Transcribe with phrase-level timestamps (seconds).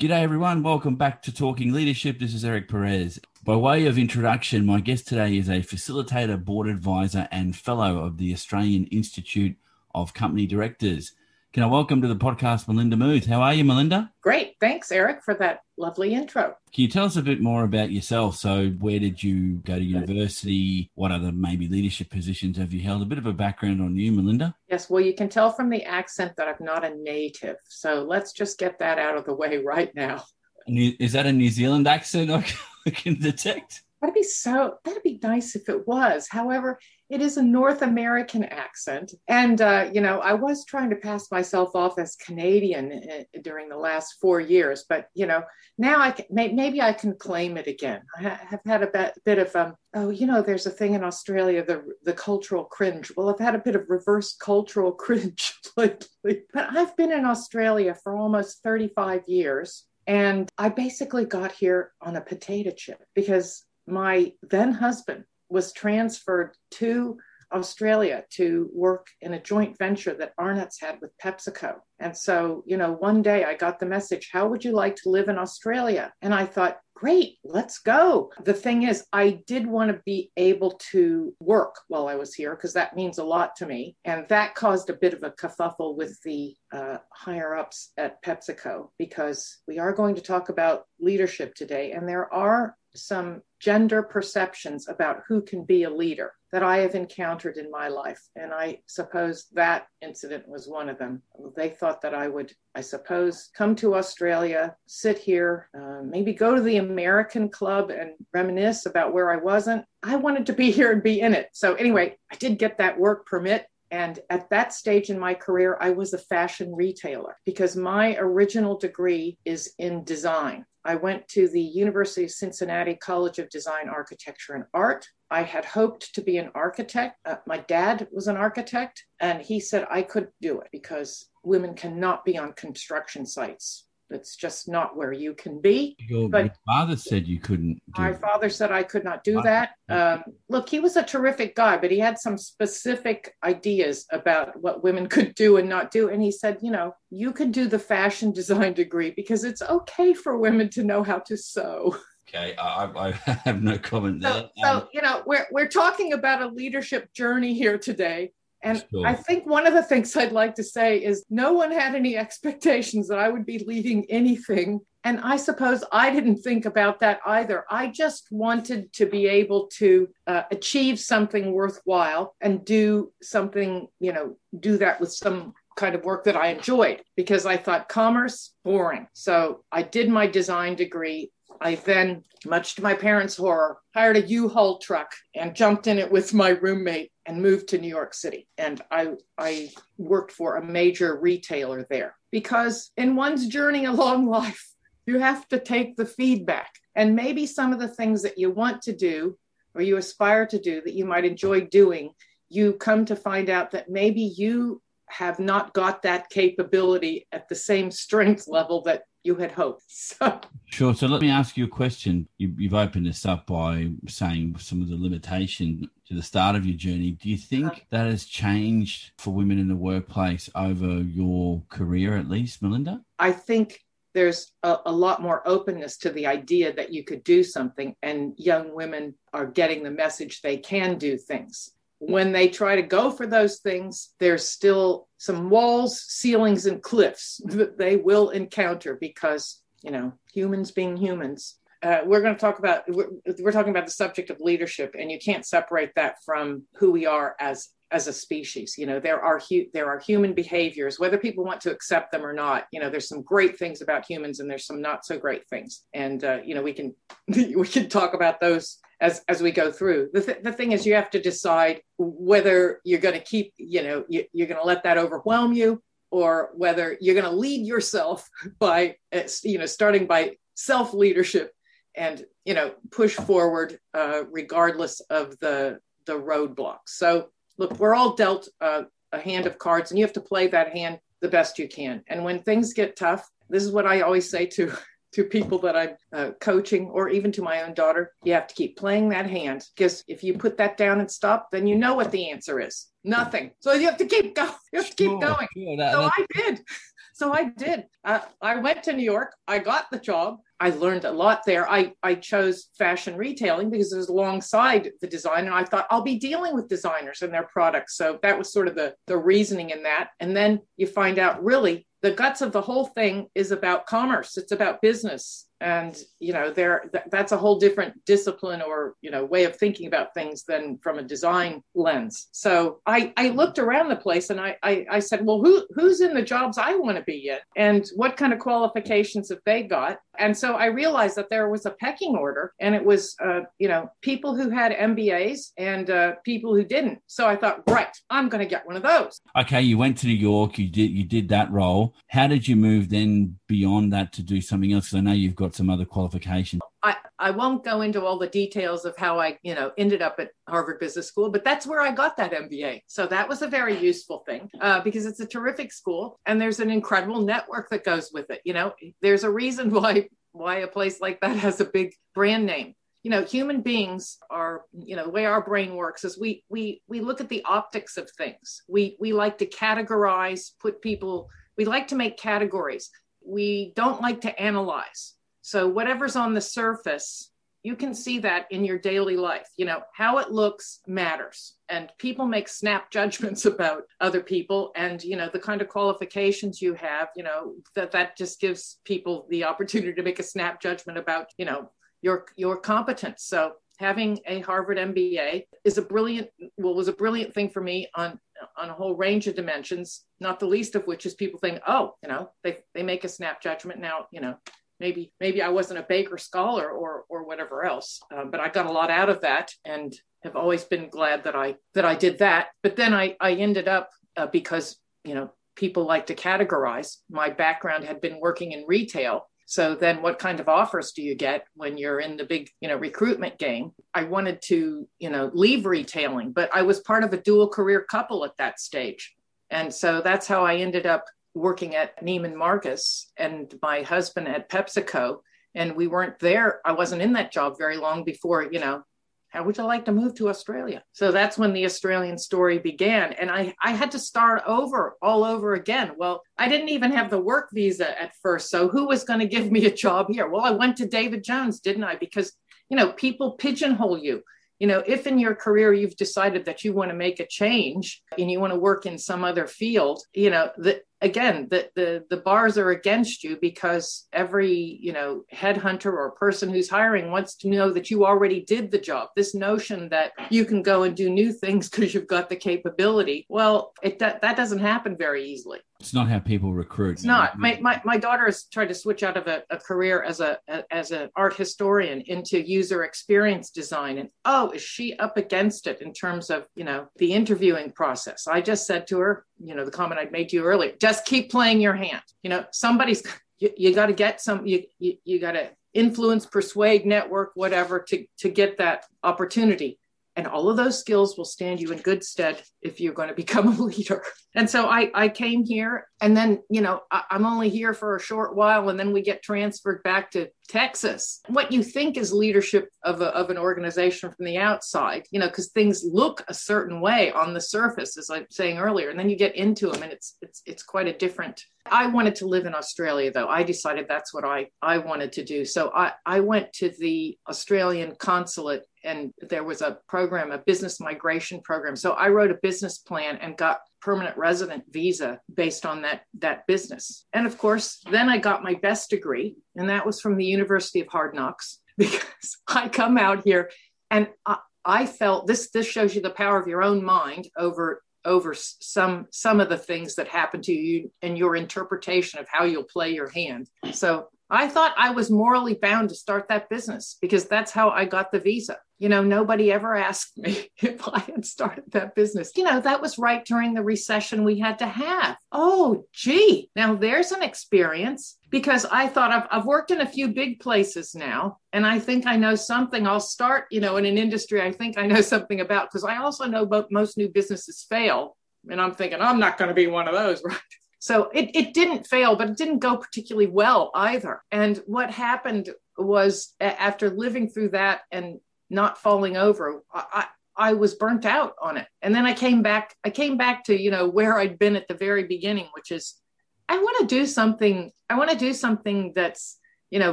[0.00, 0.62] G'day, everyone.
[0.62, 2.20] Welcome back to Talking Leadership.
[2.20, 3.18] This is Eric Perez.
[3.42, 8.16] By way of introduction, my guest today is a facilitator, board advisor, and fellow of
[8.16, 9.56] the Australian Institute
[9.96, 11.14] of Company Directors.
[11.54, 13.24] Can I welcome to the podcast Melinda Muth?
[13.24, 14.12] How are you, Melinda?
[14.20, 14.56] Great.
[14.60, 16.54] Thanks, Eric, for that lovely intro.
[16.74, 18.36] Can you tell us a bit more about yourself?
[18.36, 20.90] So, where did you go to university?
[20.94, 23.00] What other maybe leadership positions have you held?
[23.00, 24.54] A bit of a background on you, Melinda.
[24.68, 27.56] Yes, well, you can tell from the accent that I'm not a native.
[27.66, 30.24] So, let's just get that out of the way right now.
[30.66, 33.84] Is that a New Zealand accent I can detect?
[34.02, 36.28] That'd be so, that'd be nice if it was.
[36.28, 36.78] However,
[37.10, 39.14] it is a North American accent.
[39.28, 43.68] And, uh, you know, I was trying to pass myself off as Canadian uh, during
[43.68, 45.42] the last four years, but, you know,
[45.78, 48.02] now I can, maybe I can claim it again.
[48.18, 51.64] I have had a bit of, um, oh, you know, there's a thing in Australia,
[51.64, 53.10] the, the cultural cringe.
[53.16, 57.96] Well, I've had a bit of reverse cultural cringe lately, but I've been in Australia
[58.02, 59.84] for almost 35 years.
[60.06, 66.56] And I basically got here on a potato chip because my then husband was transferred
[66.72, 67.18] to
[67.52, 71.76] Australia to work in a joint venture that Arnott's had with PepsiCo.
[71.98, 75.10] And so, you know, one day I got the message, How would you like to
[75.10, 76.12] live in Australia?
[76.22, 78.32] And I thought, Great, let's go.
[78.42, 82.56] The thing is, I did want to be able to work while I was here
[82.56, 83.96] because that means a lot to me.
[84.04, 88.88] And that caused a bit of a kerfuffle with the uh, higher ups at PepsiCo
[88.98, 91.92] because we are going to talk about leadership today.
[91.92, 96.94] And there are some gender perceptions about who can be a leader that I have
[96.94, 98.20] encountered in my life.
[98.34, 101.22] And I suppose that incident was one of them.
[101.56, 106.54] They thought that I would, I suppose, come to Australia, sit here, uh, maybe go
[106.54, 109.84] to the American club and reminisce about where I wasn't.
[110.02, 111.48] I wanted to be here and be in it.
[111.52, 113.66] So, anyway, I did get that work permit.
[113.90, 118.76] And at that stage in my career, I was a fashion retailer because my original
[118.76, 120.66] degree is in design.
[120.88, 125.06] I went to the University of Cincinnati College of Design, Architecture, and Art.
[125.30, 127.18] I had hoped to be an architect.
[127.26, 131.74] Uh, my dad was an architect, and he said I could do it because women
[131.74, 133.87] cannot be on construction sites.
[134.10, 135.96] It's just not where you can be.
[136.08, 137.80] Your, but father said you couldn't.
[137.96, 139.70] my father said I could not do that.
[139.88, 144.82] Um, look, he was a terrific guy, but he had some specific ideas about what
[144.82, 146.08] women could do and not do.
[146.08, 150.14] And he said, you know, you could do the fashion design degree because it's okay
[150.14, 151.96] for women to know how to sew.
[152.28, 153.10] Okay, I, I
[153.44, 154.32] have no comment there.
[154.32, 158.32] So, so um, you know, we're we're talking about a leadership journey here today,
[158.62, 159.06] and sure.
[159.06, 162.16] I think one of the things I'd like to say is no one had any
[162.16, 164.80] expectations that I would be leading anything.
[165.04, 167.64] And I suppose I didn't think about that either.
[167.70, 174.12] I just wanted to be able to uh, achieve something worthwhile and do something, you
[174.12, 178.52] know, do that with some kind of work that I enjoyed because I thought commerce
[178.64, 179.06] boring.
[179.12, 181.30] So I did my design degree.
[181.60, 186.10] I then, much to my parents' horror, hired a U-Haul truck and jumped in it
[186.10, 188.48] with my roommate and moved to New York City.
[188.56, 194.72] And I, I worked for a major retailer there because in one's journey along life,
[195.06, 196.70] you have to take the feedback.
[196.94, 199.38] And maybe some of the things that you want to do
[199.74, 202.10] or you aspire to do that you might enjoy doing,
[202.48, 207.54] you come to find out that maybe you have not got that capability at the
[207.54, 209.84] same strength level that you had hoped.
[210.18, 210.40] So.
[210.66, 210.94] Sure.
[210.94, 212.28] So let me ask you a question.
[212.38, 216.64] You, have opened this up by saying some of the limitation to the start of
[216.64, 217.12] your journey.
[217.12, 222.16] Do you think uh, that has changed for women in the workplace over your career,
[222.16, 223.02] at least, Melinda?
[223.18, 223.84] I think
[224.14, 228.34] there's a, a, lot more openness to the idea that you could do something, and
[228.36, 233.10] young women are getting the message they can do things when they try to go
[233.10, 239.60] for those things, there's still some walls, ceilings, and cliffs that they will encounter because,
[239.82, 241.56] you know, humans being humans.
[241.82, 243.08] Uh, we're going to talk about we're,
[243.40, 247.06] we're talking about the subject of leadership, and you can't separate that from who we
[247.06, 248.74] are as as a species.
[248.76, 252.24] You know there are hu- there are human behaviors whether people want to accept them
[252.24, 255.18] or not you know there's some great things about humans and there's some not so
[255.18, 255.84] great things.
[255.94, 256.94] And uh, you know we can
[257.28, 260.10] we can talk about those as as we go through.
[260.12, 263.82] The, th- the thing is you have to decide whether you're going to keep you
[263.82, 267.66] know you, you're going to let that overwhelm you or whether you're going to lead
[267.66, 268.28] yourself
[268.58, 271.52] by uh, you know starting by self leadership
[271.98, 277.28] and you know push forward uh, regardless of the the roadblocks so
[277.58, 280.72] look, we're all dealt uh, a hand of cards, and you have to play that
[280.72, 282.02] hand the best you can.
[282.06, 284.72] And when things get tough, this is what I always say to
[285.10, 288.54] to people that I'm uh, coaching, or even to my own daughter, you have to
[288.54, 291.94] keep playing that hand because if you put that down and stop, then you know
[291.94, 292.88] what the answer is.
[293.04, 293.52] Nothing.
[293.60, 294.50] So you have to keep going.
[294.72, 295.48] You have to keep sure, going.
[295.56, 296.60] Sure, that, so I did.
[297.14, 297.86] so I did.
[298.04, 299.34] Uh, I went to New York.
[299.46, 300.40] I got the job.
[300.60, 301.70] I learned a lot there.
[301.70, 305.46] I, I chose fashion retailing because it was alongside the design.
[305.46, 307.96] And I thought I'll be dealing with designers and their products.
[307.96, 310.10] So that was sort of the, the reasoning in that.
[310.20, 314.36] And then you find out really the guts of the whole thing is about commerce.
[314.36, 319.10] It's about business and you know there th- that's a whole different discipline or you
[319.10, 322.28] know way of thinking about things than from a design lens.
[322.32, 326.00] So i i looked around the place and i i, I said well who who's
[326.00, 327.38] in the jobs i want to be in?
[327.56, 329.98] And what kind of qualifications have they got?
[330.18, 333.68] And so i realized that there was a pecking order and it was uh, you
[333.68, 337.00] know people who had mbas and uh, people who didn't.
[337.06, 339.20] So i thought right i'm going to get one of those.
[339.36, 341.94] Okay you went to new york you did you did that role.
[342.08, 345.34] How did you move then beyond that to do something else because i know you've
[345.34, 346.62] got some other qualifications.
[346.82, 350.16] I, I won't go into all the details of how I, you know, ended up
[350.20, 352.82] at Harvard Business School, but that's where I got that MBA.
[352.86, 356.60] So that was a very useful thing uh, because it's a terrific school and there's
[356.60, 358.42] an incredible network that goes with it.
[358.44, 362.46] You know, there's a reason why why a place like that has a big brand
[362.46, 366.44] name you know human beings are you know the way our brain works is we
[366.48, 371.28] we we look at the optics of things we we like to categorize put people
[371.56, 372.90] we like to make categories
[373.28, 375.14] we don't like to analyze
[375.48, 377.30] so whatever's on the surface,
[377.62, 379.48] you can see that in your daily life.
[379.56, 381.54] You know, how it looks matters.
[381.70, 386.60] And people make snap judgments about other people and, you know, the kind of qualifications
[386.60, 390.60] you have, you know, that that just gives people the opportunity to make a snap
[390.60, 391.70] judgment about, you know,
[392.02, 393.24] your your competence.
[393.24, 396.28] So having a Harvard MBA is a brilliant
[396.58, 398.20] well was a brilliant thing for me on
[398.56, 401.94] on a whole range of dimensions, not the least of which is people think, oh,
[402.02, 404.36] you know, they they make a snap judgment now, you know,
[404.80, 408.66] maybe maybe I wasn't a Baker scholar or or whatever else, um, but I got
[408.66, 412.18] a lot out of that and have always been glad that I that I did
[412.18, 412.48] that.
[412.62, 416.96] But then I I ended up uh, because you know people like to categorize.
[417.10, 419.28] My background had been working in retail.
[419.50, 422.68] So then what kind of offers do you get when you're in the big, you
[422.68, 423.72] know, recruitment game?
[423.94, 427.80] I wanted to, you know, leave retailing, but I was part of a dual career
[427.80, 429.16] couple at that stage.
[429.48, 434.50] And so that's how I ended up working at Neiman Marcus and my husband at
[434.50, 435.20] PepsiCo.
[435.54, 436.60] And we weren't there.
[436.66, 438.82] I wasn't in that job very long before, you know,
[439.28, 440.82] how would you like to move to Australia?
[440.92, 443.12] So that's when the Australian story began.
[443.12, 445.92] And I, I had to start over all over again.
[445.96, 448.50] Well, I didn't even have the work visa at first.
[448.50, 450.28] So who was going to give me a job here?
[450.28, 451.96] Well, I went to David Jones, didn't I?
[451.96, 452.32] Because,
[452.70, 454.22] you know, people pigeonhole you
[454.58, 458.02] you know if in your career you've decided that you want to make a change
[458.18, 462.04] and you want to work in some other field you know the, again the, the
[462.10, 467.34] the bars are against you because every you know headhunter or person who's hiring wants
[467.36, 470.96] to know that you already did the job this notion that you can go and
[470.96, 475.24] do new things because you've got the capability well it that, that doesn't happen very
[475.24, 476.92] easily it's not how people recruit.
[476.92, 477.38] It's not.
[477.38, 480.38] My, my, my daughter has tried to switch out of a, a career as a,
[480.48, 485.68] a, as an art historian into user experience design, and oh, is she up against
[485.68, 488.26] it in terms of you know the interviewing process?
[488.26, 491.04] I just said to her, you know, the comment I made to you earlier, just
[491.04, 492.02] keep playing your hand.
[492.22, 493.02] You know, somebody's
[493.38, 494.46] you, you got to get some.
[494.46, 499.78] You you, you got to influence, persuade, network, whatever to to get that opportunity
[500.18, 503.14] and all of those skills will stand you in good stead if you're going to
[503.14, 504.02] become a leader.
[504.34, 507.94] And so I, I came here, and then, you know, I, I'm only here for
[507.94, 511.20] a short while, and then we get transferred back to Texas.
[511.28, 515.28] What you think is leadership of, a, of an organization from the outside, you know,
[515.28, 519.08] because things look a certain way on the surface, as I'm saying earlier, and then
[519.08, 521.44] you get into them, and it's it's it's quite a different.
[521.70, 523.28] I wanted to live in Australia, though.
[523.28, 525.44] I decided that's what I I wanted to do.
[525.44, 530.80] So I I went to the Australian consulate and there was a program, a business
[530.80, 531.76] migration program.
[531.76, 536.46] So I wrote a business plan and got permanent resident visa based on that that
[536.46, 537.06] business.
[537.12, 540.80] And of course, then I got my best degree, and that was from the University
[540.80, 543.50] of Hard Knocks because I come out here
[543.90, 547.82] and I, I felt this this shows you the power of your own mind over
[548.04, 552.44] over some some of the things that happen to you and your interpretation of how
[552.44, 553.48] you'll play your hand.
[553.72, 557.84] So I thought I was morally bound to start that business because that's how I
[557.84, 558.58] got the visa.
[558.78, 562.32] You know, nobody ever asked me if I had started that business.
[562.36, 565.16] You know, that was right during the recession we had to have.
[565.32, 570.08] Oh, gee, now there's an experience because I thought I've, I've worked in a few
[570.08, 572.86] big places now and I think I know something.
[572.86, 575.96] I'll start, you know, in an industry I think I know something about because I
[575.96, 578.16] also know most new businesses fail.
[578.48, 580.38] And I'm thinking, I'm not going to be one of those, right?
[580.78, 584.22] So it, it didn't fail, but it didn't go particularly well either.
[584.30, 588.20] And what happened was after living through that and
[588.50, 591.66] not falling over, I, I was burnt out on it.
[591.82, 594.68] And then I came back, I came back to, you know, where I'd been at
[594.68, 596.00] the very beginning, which is
[596.48, 597.70] I want to do something.
[597.90, 599.38] I want to do something that's
[599.70, 599.92] you know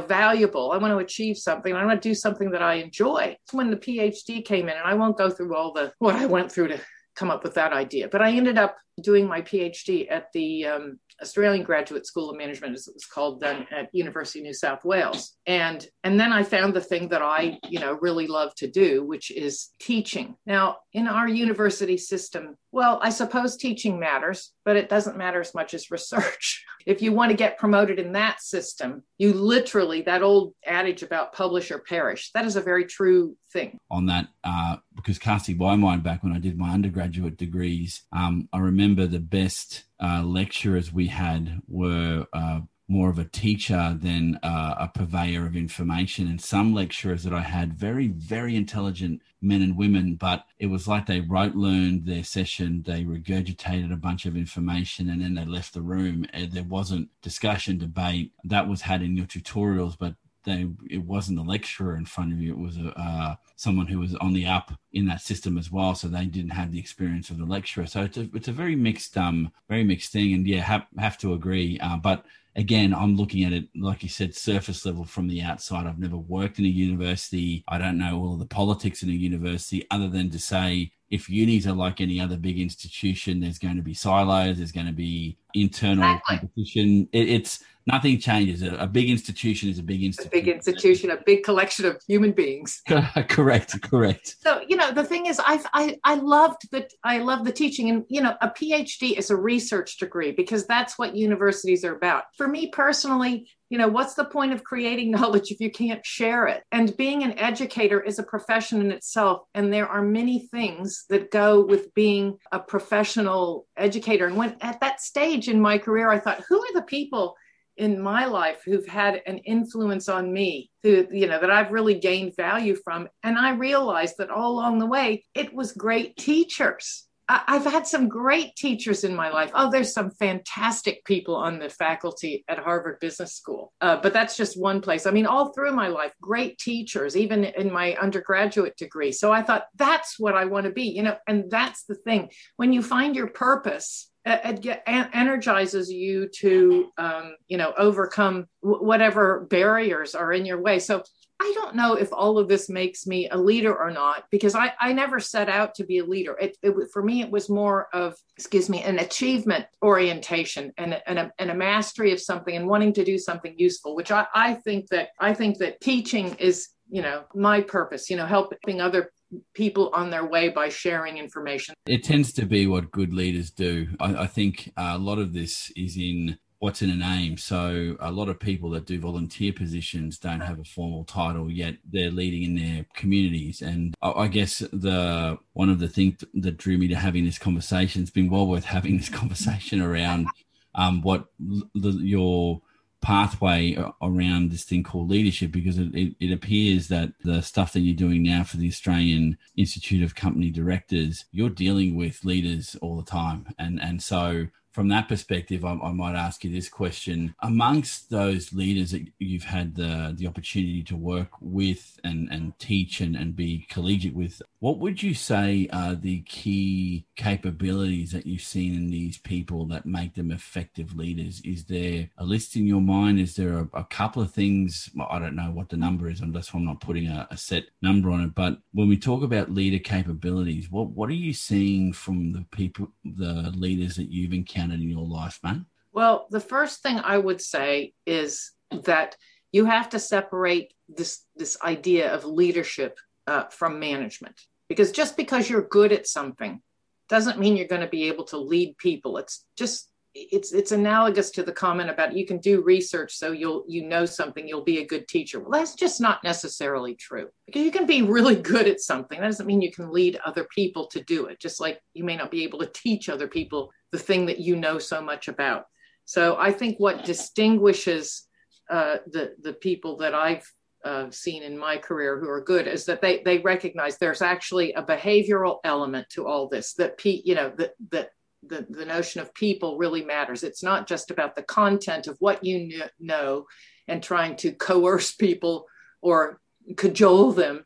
[0.00, 0.72] valuable.
[0.72, 1.74] I want to achieve something.
[1.74, 3.36] I want to do something that I enjoy.
[3.42, 6.26] It's when the PhD came in, and I won't go through all the what I
[6.26, 6.80] went through to
[7.14, 10.98] come up with that idea, but I ended up doing my PhD at the um,
[11.22, 14.84] Australian Graduate School of Management, as it was called then at University of New South
[14.84, 15.36] Wales.
[15.46, 19.04] And and then I found the thing that I, you know, really love to do,
[19.04, 20.36] which is teaching.
[20.46, 25.54] Now, in our university system, well, I suppose teaching matters, but it doesn't matter as
[25.54, 26.64] much as research.
[26.86, 31.32] if you want to get promoted in that system, you literally, that old adage about
[31.32, 33.78] publish or perish, that is a very true thing.
[33.90, 38.48] On that, uh, because casting my mind back when I did my undergraduate degrees, um,
[38.52, 44.38] I remember the best uh, lecturers we had were uh, more of a teacher than
[44.42, 46.28] uh, a purveyor of information.
[46.28, 50.86] And some lecturers that I had, very, very intelligent men and women, but it was
[50.86, 55.44] like they wrote, learned their session, they regurgitated a bunch of information, and then they
[55.44, 56.26] left the room.
[56.32, 58.32] There wasn't discussion, debate.
[58.44, 60.14] That was had in your tutorials, but
[60.46, 62.52] they it wasn't a lecturer in front of you.
[62.52, 65.94] It was a uh, someone who was on the up in that system as well.
[65.94, 67.86] So they didn't have the experience of the lecturer.
[67.86, 70.32] So it's a, it's a very mixed um very mixed thing.
[70.32, 71.78] And yeah have, have to agree.
[71.80, 72.24] Uh, but
[72.56, 75.86] again i'm looking at it like you said surface level from the outside.
[75.86, 77.62] I've never worked in a university.
[77.68, 81.28] I don't know all of the politics in a university other than to say if
[81.28, 84.92] unis are like any other big institution there's going to be silos there's going to
[84.92, 86.38] be internal exactly.
[86.38, 87.08] competition.
[87.12, 88.62] It, it's nothing changes.
[88.62, 90.38] A, a, big institution is a big institution.
[90.38, 92.82] A big institution, a big collection of human beings.
[93.28, 94.36] correct, correct.
[94.40, 96.92] So you know, the thing is, I I I loved that.
[97.04, 100.98] I love the teaching, and you know, a PhD is a research degree because that's
[100.98, 102.24] what universities are about.
[102.36, 106.46] For me personally, you know, what's the point of creating knowledge if you can't share
[106.46, 106.64] it?
[106.72, 111.30] And being an educator is a profession in itself, and there are many things that
[111.30, 114.26] go with being a professional educator.
[114.26, 117.36] And when at that stage in my career, I thought, who are the people?
[117.76, 121.98] In my life who've had an influence on me who you know that I've really
[121.98, 127.06] gained value from and I realized that all along the way it was great teachers
[127.28, 129.50] I've had some great teachers in my life.
[129.52, 134.36] Oh, there's some fantastic people on the faculty at Harvard Business School, uh, but that's
[134.36, 135.06] just one place.
[135.06, 139.10] I mean, all through my life, great teachers, even in my undergraduate degree.
[139.10, 142.30] So I thought that's what I want to be, you know, and that's the thing.
[142.58, 149.46] When you find your purpose, it, it energizes you to um, you know overcome whatever
[149.48, 150.78] barriers are in your way.
[150.78, 151.02] So
[151.38, 154.72] i don't know if all of this makes me a leader or not because i,
[154.80, 156.36] I never set out to be a leader.
[156.40, 161.18] It, it for me it was more of excuse me an achievement orientation and, and,
[161.18, 164.54] a, and a mastery of something and wanting to do something useful which I, I
[164.54, 169.10] think that i think that teaching is you know my purpose you know helping other
[169.54, 171.74] people on their way by sharing information.
[171.86, 173.88] It tends to be what good leaders do.
[174.00, 177.36] I, I think a lot of this is in what's in a name.
[177.36, 181.76] So a lot of people that do volunteer positions don't have a formal title yet
[181.90, 183.60] they're leading in their communities.
[183.60, 188.02] And I, guess the one of the things that drew me to having this conversation,
[188.02, 190.28] it's been well worth having this conversation around
[190.74, 192.62] um, what the, your
[193.06, 197.78] pathway around this thing called leadership because it, it, it, appears that the stuff that
[197.78, 202.96] you're doing now for the Australian Institute of Company Directors, you're dealing with leaders all
[202.96, 203.46] the time.
[203.60, 208.52] And, and so from that perspective, I, I, might ask you this question: amongst those
[208.52, 213.34] leaders that you've had the the opportunity to work with and and teach and and
[213.34, 218.88] be collegiate with, what would you say are the key capabilities that you've seen in
[218.88, 221.40] these people that make them effective leaders?
[221.44, 223.20] Is there a list in your mind?
[223.20, 224.90] Is there a, a couple of things?
[225.08, 228.10] I don't know what the number is, unless I'm not putting a, a set number
[228.10, 228.34] on it.
[228.34, 232.88] But when we talk about leader capabilities, what what are you seeing from the people,
[233.04, 234.56] the leaders that you've encountered?
[234.56, 235.66] encountered in your life, man?
[235.92, 238.52] Well, the first thing I would say is
[238.84, 239.16] that
[239.52, 245.48] you have to separate this this idea of leadership uh, from management because just because
[245.48, 246.60] you're good at something
[247.08, 249.18] doesn't mean you're going to be able to lead people.
[249.18, 253.66] It's just it's it's analogous to the comment about you can do research so you'll
[253.68, 255.40] you know something you'll be a good teacher.
[255.40, 257.28] Well that's just not necessarily true.
[257.46, 260.46] Because you can be really good at something that doesn't mean you can lead other
[260.54, 261.38] people to do it.
[261.38, 264.56] Just like you may not be able to teach other people the thing that you
[264.56, 265.64] know so much about.
[266.06, 268.26] So i think what distinguishes
[268.70, 270.50] uh, the the people that i've
[270.84, 274.72] uh, seen in my career who are good is that they they recognize there's actually
[274.74, 278.10] a behavioral element to all this that pe- you know that that
[278.48, 280.42] the, the notion of people really matters.
[280.42, 283.46] It's not just about the content of what you kn- know
[283.88, 285.66] and trying to coerce people
[286.00, 286.40] or
[286.76, 287.64] cajole them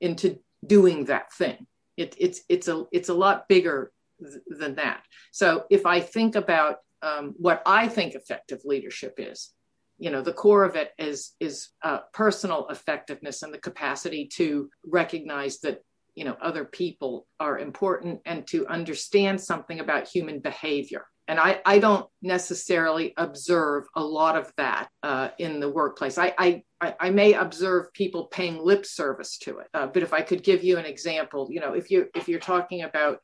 [0.00, 1.66] into doing that thing.
[1.96, 5.02] It, it's, it's, a, it's a lot bigger th- than that.
[5.32, 9.52] So if I think about um, what I think effective leadership is.
[10.00, 14.68] You know, the core of it is is uh, personal effectiveness and the capacity to
[14.84, 15.82] recognize that
[16.14, 21.60] you know other people are important and to understand something about human behavior and I,
[21.64, 26.18] I don't necessarily observe a lot of that uh, in the workplace.
[26.18, 26.64] I, I,
[26.98, 30.64] I may observe people paying lip service to it, uh, but if I could give
[30.64, 33.20] you an example, you know, if you if you're talking about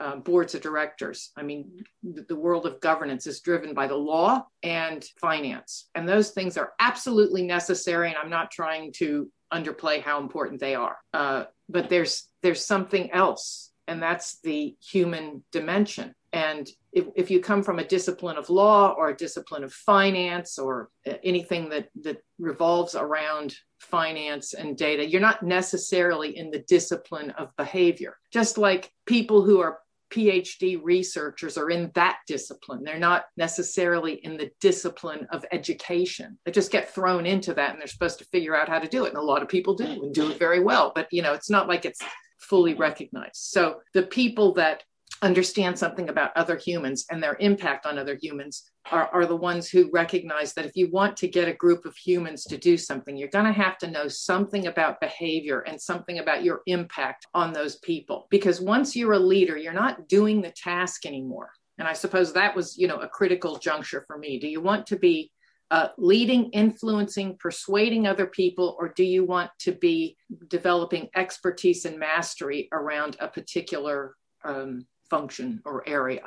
[0.00, 3.96] uh, boards of directors, I mean, the, the world of governance is driven by the
[3.96, 8.08] law and finance, and those things are absolutely necessary.
[8.08, 13.10] And I'm not trying to underplay how important they are, uh, but there's there's something
[13.12, 18.48] else, and that's the human dimension and if, if you come from a discipline of
[18.48, 20.88] law or a discipline of finance or
[21.22, 27.54] anything that, that revolves around finance and data, you're not necessarily in the discipline of
[27.56, 28.16] behavior.
[28.32, 29.80] Just like people who are
[30.12, 32.82] PhD researchers are in that discipline.
[32.84, 36.38] They're not necessarily in the discipline of education.
[36.44, 39.04] They just get thrown into that and they're supposed to figure out how to do
[39.04, 39.10] it.
[39.10, 40.92] And a lot of people do and do it very well.
[40.94, 42.00] But you know, it's not like it's
[42.38, 43.36] fully recognized.
[43.36, 44.82] So the people that
[45.20, 49.68] understand something about other humans and their impact on other humans are, are the ones
[49.68, 53.16] who recognize that if you want to get a group of humans to do something,
[53.16, 57.52] you're going to have to know something about behavior and something about your impact on
[57.52, 58.26] those people.
[58.30, 61.50] Because once you're a leader, you're not doing the task anymore.
[61.78, 64.38] And I suppose that was, you know, a critical juncture for me.
[64.38, 65.30] Do you want to be
[65.70, 70.16] uh, leading, influencing, persuading other people, or do you want to be
[70.48, 74.14] developing expertise and mastery around a particular
[74.44, 76.26] um, function or area.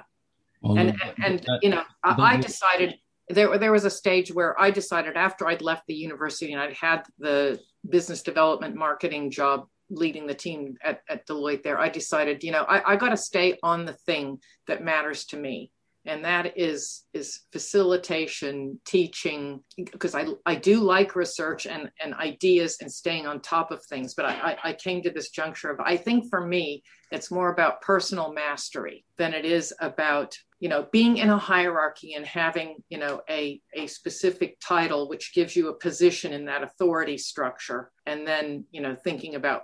[0.62, 2.90] Well, and and, and that, you know, I, I decided
[3.36, 6.74] there there was a stage where I decided after I'd left the university and I'd
[6.90, 7.60] had the
[7.96, 9.58] business development marketing job
[9.90, 13.18] leading the team at, at Deloitte there, I decided, you know, I, I got to
[13.18, 15.72] stay on the thing that matters to me
[16.06, 22.78] and that is is facilitation teaching because I, I do like research and, and ideas
[22.82, 25.98] and staying on top of things but I, I came to this juncture of i
[25.98, 31.18] think for me it's more about personal mastery than it is about you know being
[31.18, 35.78] in a hierarchy and having you know a, a specific title which gives you a
[35.78, 37.92] position in that authority structure.
[38.06, 39.64] And then you know thinking about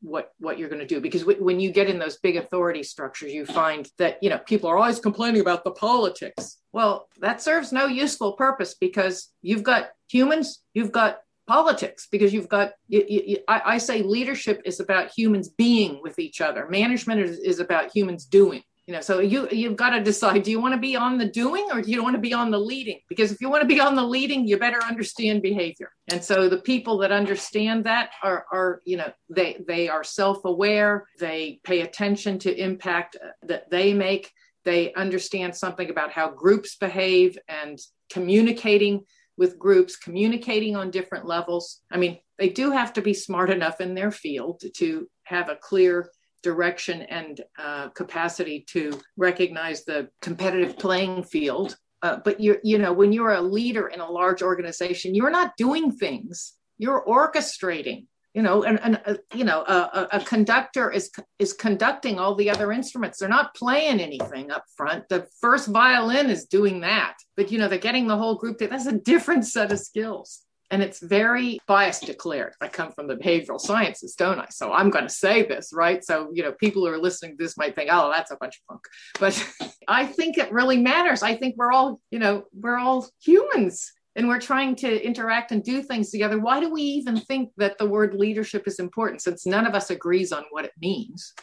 [0.00, 2.82] what what you're going to do because w- when you get in those big authority
[2.82, 6.58] structures you find that you know people are always complaining about the politics.
[6.72, 12.48] Well that serves no useful purpose because you've got humans you've got politics because you've
[12.48, 16.68] got you, you, I, I, say leadership is about humans being with each other.
[16.68, 20.50] Management is, is about humans doing you know so you you've got to decide do
[20.50, 22.58] you want to be on the doing or do you want to be on the
[22.58, 22.98] leading?
[23.08, 25.92] Because if you want to be on the leading you better understand behavior.
[26.10, 31.06] And so the people that understand that are are you know they they are self-aware
[31.20, 34.30] they pay attention to impact uh, that they make
[34.64, 37.78] they understand something about how groups behave and
[38.10, 39.04] communicating
[39.36, 41.82] with groups communicating on different levels.
[41.90, 45.56] I mean they do have to be smart enough in their field to have a
[45.56, 46.10] clear
[46.42, 51.76] direction and uh, capacity to recognize the competitive playing field.
[52.02, 55.56] Uh, but you you know when you're a leader in a large organization, you're not
[55.56, 56.54] doing things.
[56.78, 58.06] You're orchestrating.
[58.34, 62.48] You know, and, and uh, you know, a, a, conductor is is conducting all the
[62.48, 63.18] other instruments.
[63.18, 65.06] They're not playing anything up front.
[65.10, 68.56] The first violin is doing that, but you know, they're getting the whole group.
[68.56, 72.54] That's a different set of skills and it's very bias declared.
[72.62, 74.46] I come from the behavioral sciences, don't I?
[74.48, 76.02] So I'm going to say this, right?
[76.02, 78.56] So, you know, people who are listening to this might think, oh, that's a bunch
[78.56, 78.84] of funk.
[79.20, 81.22] But I think it really matters.
[81.22, 85.62] I think we're all, you know, we're all humans and we're trying to interact and
[85.62, 86.40] do things together.
[86.40, 89.90] Why do we even think that the word leadership is important since none of us
[89.90, 91.34] agrees on what it means?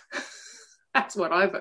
[0.95, 1.55] that's what I've,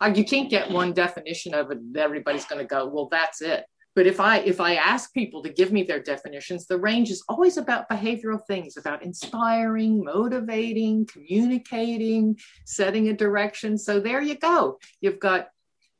[0.00, 1.78] I, you can't get one definition of it.
[1.96, 3.64] Everybody's going to go, well, that's it
[3.98, 7.24] but if i if i ask people to give me their definitions the range is
[7.28, 13.76] always about behavioral things about inspiring motivating communicating setting a direction.
[13.78, 14.78] So there you go.
[15.00, 15.48] You've got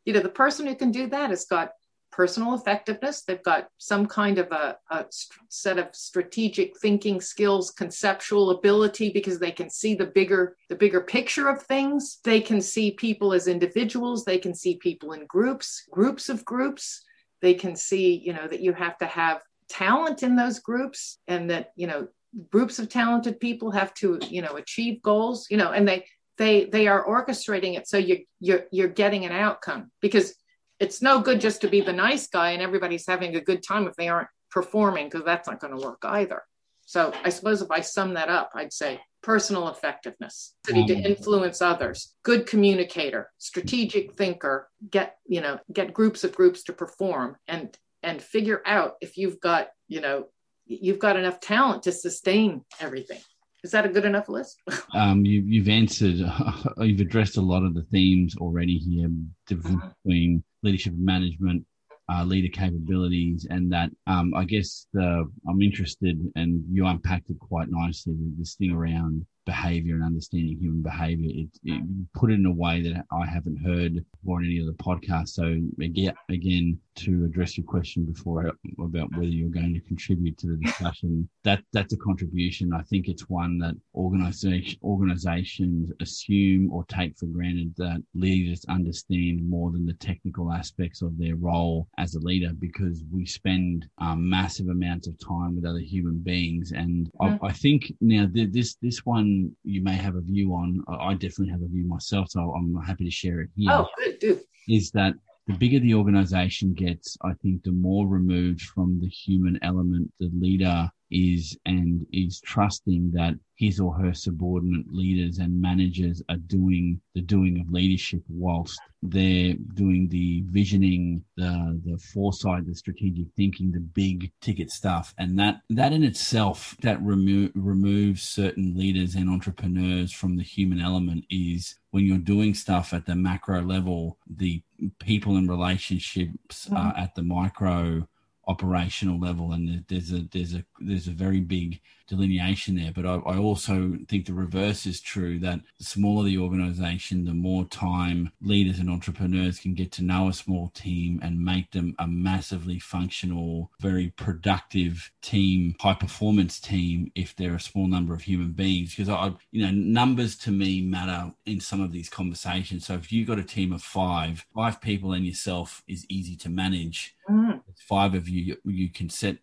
[0.04, 1.72] you know the person who can do that has got
[2.10, 3.22] personal effectiveness.
[3.22, 5.04] They've got some kind of a, a
[5.48, 11.00] set of strategic thinking skills conceptual ability because they can see the bigger the bigger
[11.00, 12.18] picture of things.
[12.24, 14.24] They can see people as individuals.
[14.24, 17.04] They can see people in groups groups of groups
[17.42, 21.50] they can see you know that you have to have talent in those groups and
[21.50, 22.08] that you know
[22.50, 26.04] groups of talented people have to you know achieve goals you know and they
[26.36, 30.34] they they are orchestrating it so you you're you're getting an outcome because
[30.78, 33.86] it's no good just to be the nice guy and everybody's having a good time
[33.86, 36.42] if they aren't performing because that's not going to work either.
[36.86, 41.04] So i suppose if i sum that up i'd say personal effectiveness, ability to Um,
[41.12, 47.36] influence others, good communicator, strategic thinker, get, you know, get groups of groups to perform
[47.46, 50.28] and and figure out if you've got, you know,
[50.64, 53.20] you've got enough talent to sustain everything.
[53.62, 54.62] Is that a good enough list?
[54.94, 56.16] Um, you, you've answered,
[56.78, 59.10] you've addressed a lot of the themes already here,
[59.46, 61.66] difference between leadership and management,
[62.10, 63.90] uh, leader capabilities, and that.
[64.06, 68.14] Um, I guess the, I'm interested, and you unpacked it quite nicely.
[68.14, 71.30] With this thing around behavior and understanding human behavior.
[71.30, 74.72] It, it you put it in a way that I haven't heard or any other
[74.72, 75.28] podcast.
[75.28, 75.44] So
[75.80, 80.56] again, again, to address your question before about whether you're going to contribute to the
[80.66, 82.74] discussion, that that's a contribution.
[82.74, 89.48] I think it's one that organization organizations assume or take for granted that leaders understand
[89.48, 94.28] more than the technical aspects of their role as a leader because we spend um,
[94.28, 96.72] massive amounts of time with other human beings.
[96.72, 97.10] And.
[97.20, 100.68] I, I think now th- this this one you may have a view on.
[100.88, 104.18] I definitely have a view myself, so I'm happy to share it here Oh, good,
[104.18, 104.40] do.
[104.68, 105.14] is that
[105.46, 110.30] the bigger the organization gets, I think the more removed from the human element the
[110.32, 117.00] leader is and is trusting that his or her subordinate leaders and managers are doing
[117.14, 123.72] the doing of leadership whilst they're doing the visioning, the the foresight, the strategic thinking,
[123.72, 125.12] the big ticket stuff.
[125.18, 130.80] And that that in itself, that remo- removes certain leaders and entrepreneurs from the human
[130.80, 134.62] element is when you're doing stuff at the macro level, the
[135.00, 136.76] people and relationships mm-hmm.
[136.76, 138.06] are at the micro
[138.48, 143.16] operational level and there's a there's a there's a very big delineation there but I,
[143.16, 148.32] I also think the reverse is true that the smaller the organization the more time
[148.40, 152.78] leaders and entrepreneurs can get to know a small team and make them a massively
[152.78, 158.94] functional very productive team high performance team if they're a small number of human beings.
[158.94, 162.86] Because I you know numbers to me matter in some of these conversations.
[162.86, 166.48] So if you've got a team of five five people and yourself is easy to
[166.48, 167.14] manage.
[167.28, 169.36] Mm, five of you you can set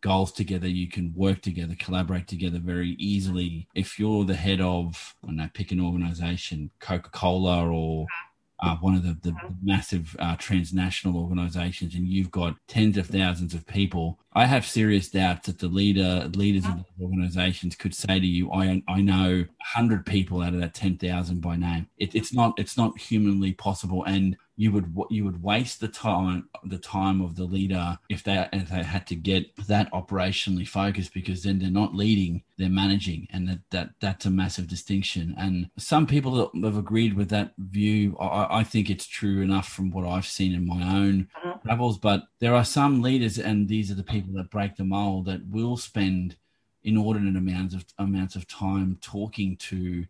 [0.00, 3.68] goals together you can work together collaborate together very easily.
[3.74, 8.06] If you're the head of i don't know pick an organization coca-cola or
[8.62, 13.54] uh, one of the, the massive uh, transnational organizations and you've got tens of thousands
[13.54, 18.20] of people i have serious doubts that the leader leaders of those organizations could say
[18.20, 21.86] to you i, I know 100 people out of that 10,000 by name.
[21.98, 24.04] It, it's not it's not humanly possible.
[24.04, 28.46] And you would you would waste the time the time of the leader if they
[28.52, 33.26] if they had to get that operationally focused because then they're not leading they're managing
[33.30, 38.14] and that, that that's a massive distinction and some people have agreed with that view
[38.20, 41.62] I, I think it's true enough from what I've seen in my own Mhm.
[41.62, 45.24] travels but there are some leaders and these are the people that break the mold
[45.24, 46.36] that will spend
[46.82, 50.04] inordinate amounts of amounts of time talking to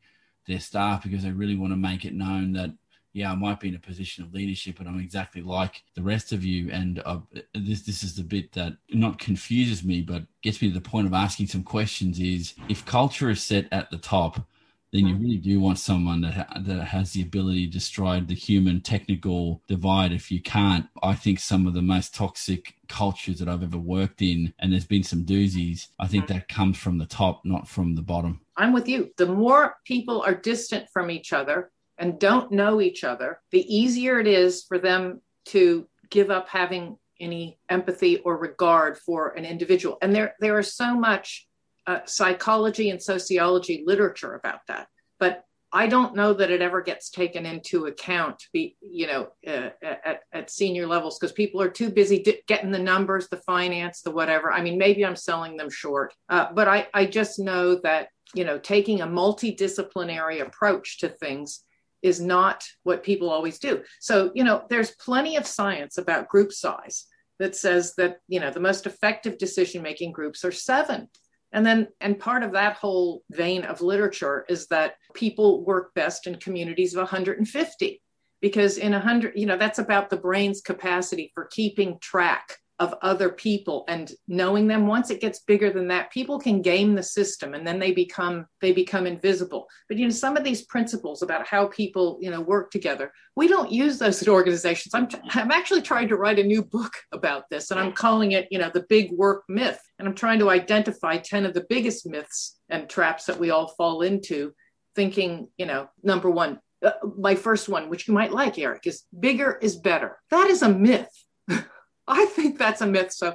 [0.48, 2.70] their staff because they really want to make it known that
[3.12, 6.32] yeah, I might be in a position of leadership, but I'm exactly like the rest
[6.32, 6.70] of you.
[6.70, 7.18] And uh,
[7.54, 11.06] this this is the bit that not confuses me, but gets me to the point
[11.06, 12.20] of asking some questions.
[12.20, 14.46] Is if culture is set at the top,
[14.92, 18.34] then you really do want someone that ha- that has the ability to stride the
[18.34, 20.12] human technical divide.
[20.12, 24.22] If you can't, I think some of the most toxic cultures that I've ever worked
[24.22, 25.88] in, and there's been some doozies.
[25.98, 28.40] I think that comes from the top, not from the bottom.
[28.56, 29.10] I'm with you.
[29.16, 34.18] The more people are distant from each other and don't know each other, the easier
[34.18, 39.98] it is for them to give up having any empathy or regard for an individual.
[40.00, 41.46] And there, there is so much
[41.86, 44.88] uh, psychology and sociology literature about that.
[45.18, 49.68] But I don't know that it ever gets taken into account, be, you know, uh,
[49.82, 54.10] at, at senior levels because people are too busy getting the numbers, the finance, the
[54.10, 54.50] whatever.
[54.50, 58.44] I mean, maybe I'm selling them short, uh, but I, I just know that you
[58.44, 61.64] know taking a multidisciplinary approach to things
[62.02, 63.82] is not what people always do.
[64.00, 67.06] So you know, there's plenty of science about group size
[67.38, 71.08] that says that you know the most effective decision making groups are seven
[71.52, 76.26] and then, and part of that whole vein of literature is that people work best
[76.26, 78.02] in communities of 150
[78.40, 83.28] because in 100, you know, that's about the brain's capacity for keeping track of other
[83.28, 87.52] people and knowing them once it gets bigger than that people can game the system
[87.52, 89.66] and then they become they become invisible.
[89.86, 93.48] But you know some of these principles about how people you know work together we
[93.48, 94.94] don't use those at organizations.
[94.94, 98.48] I'm, I'm actually trying to write a new book about this and i'm calling it
[98.50, 99.80] you know the big work myth.
[99.98, 103.68] And i'm trying to identify 10 of the biggest myths and traps that we all
[103.68, 104.54] fall into
[104.96, 109.02] thinking you know number one uh, my first one which you might like eric is
[109.18, 110.18] bigger is better.
[110.30, 111.12] That is a myth
[112.10, 113.12] I think that's a myth.
[113.12, 113.34] So,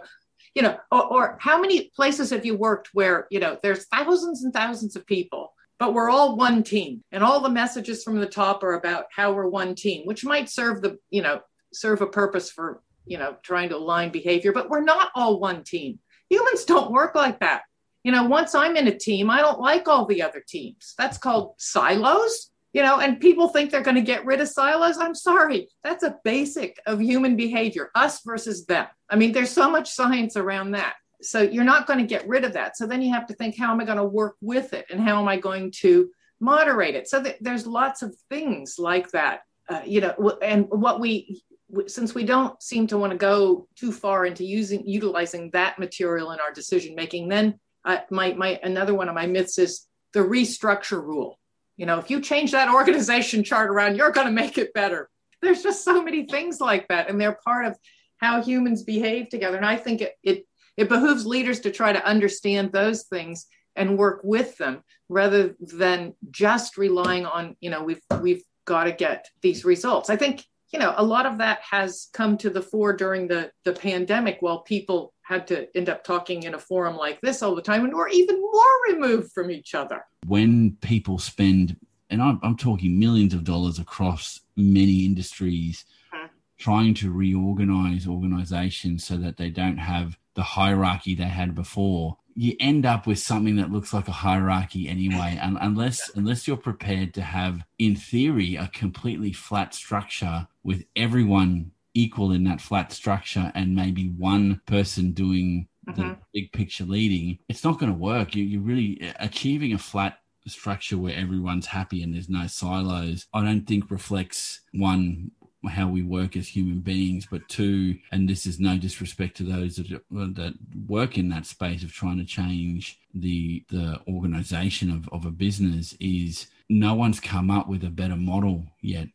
[0.54, 4.44] you know, or, or, how many places have you worked where, you know, there's thousands
[4.44, 8.26] and thousands of people but we're all one team and all the messages from the
[8.26, 11.40] top are about how we're one team which might serve the you know
[11.74, 15.64] serve a purpose for you know trying to align behavior but we're not all one
[15.64, 16.00] team.
[16.30, 17.64] Humans don't work like that.
[18.04, 20.94] You know once i'm in a team i don't like all the other teams.
[20.98, 24.98] That's called silos you know and people think they're going to get rid of silos.
[24.98, 25.70] I'm sorry.
[25.84, 28.88] That's a basic of human behavior us versus them.
[29.10, 30.96] I mean there's so much science around that.
[31.22, 32.76] So you're not going to get rid of that.
[32.76, 34.86] So then you have to think how am i going to work with it?
[34.92, 36.10] And how am i going to
[36.42, 37.08] moderate it?
[37.08, 41.42] So th- there's lots of things like that uh, you know and what we
[41.88, 46.32] since we don't seem to want to go too far into using utilizing that material
[46.32, 50.20] in our decision making then uh, my my another one of my myths is the
[50.20, 51.40] restructure rule
[51.78, 55.10] you know if you change that organization chart around you're going to make it better.
[55.42, 57.78] There's just so many things like that and they're part of
[58.18, 59.58] how humans behave together.
[59.58, 60.46] And i think it, it
[60.78, 66.14] it behooves leaders to try to understand those things and work with them rather than
[66.32, 70.10] just relying on you know we've we've got to get these results.
[70.10, 73.52] I think you know a lot of that has come to the fore during the
[73.64, 77.56] the pandemic while people had to end up talking in a forum like this all
[77.56, 81.76] the time and we're even more removed from each other when people spend
[82.10, 86.28] and i'm, I'm talking millions of dollars across many industries hmm.
[86.58, 92.54] trying to reorganize organizations so that they don't have the hierarchy they had before you
[92.60, 97.14] end up with something that looks like a hierarchy anyway and unless unless you're prepared
[97.14, 103.52] to have in theory a completely flat structure with everyone equal in that flat structure
[103.56, 106.02] and maybe one person doing mm-hmm.
[106.02, 110.20] the big picture leading it's not going to work you, you're really achieving a flat
[110.48, 115.32] structure where everyone's happy and there's no silos i don't think reflects one
[115.68, 119.76] how we work as human beings, but two, and this is no disrespect to those
[119.78, 120.54] that, that
[120.88, 125.96] work in that space of trying to change the the organization of, of a business,
[126.00, 129.08] is no one's come up with a better model yet.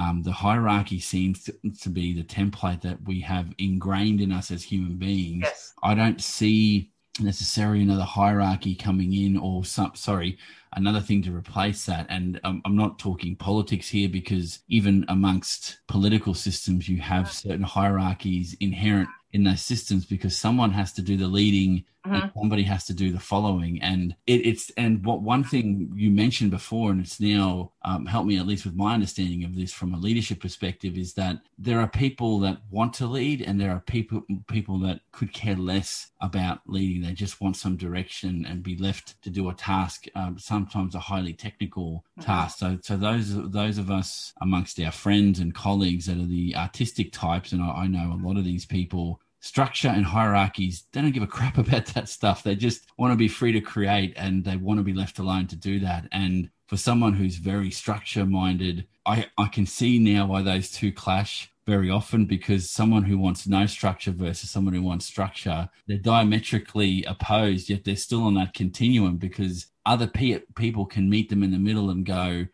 [0.00, 4.50] Um, the hierarchy seems to, to, be the template that we have ingrained in us
[4.50, 5.42] as human beings.
[5.42, 5.74] Yes.
[5.82, 10.38] I don't see necessarily another hierarchy coming in or some sorry
[10.74, 15.80] another thing to replace that and um, i'm not talking politics here because even amongst
[15.88, 21.16] political systems you have certain hierarchies inherent in those systems because someone has to do
[21.16, 23.80] the leading and somebody has to do the following.
[23.82, 28.28] And it, it's and what one thing you mentioned before and it's now um, helped
[28.28, 31.80] me at least with my understanding of this from a leadership perspective is that there
[31.80, 36.10] are people that want to lead and there are people people that could care less
[36.20, 37.02] about leading.
[37.02, 41.00] They just want some direction and be left to do a task um, sometimes a
[41.00, 42.26] highly technical uh-huh.
[42.26, 42.58] task.
[42.58, 47.12] So so those those of us amongst our friends and colleagues that are the artistic
[47.12, 51.12] types and I, I know a lot of these people structure and hierarchies they don't
[51.12, 52.42] give a crap about that stuff.
[52.42, 55.46] They just want to be free to create and they want to be left alone
[55.48, 56.06] to do that.
[56.12, 60.92] And for someone who's very structure minded i i can see now why those two
[60.92, 65.98] clash very often because someone who wants no structure versus someone who wants structure they're
[65.98, 71.42] diametrically opposed yet they're still on that continuum because other pe- people can meet them
[71.42, 72.46] in the middle and go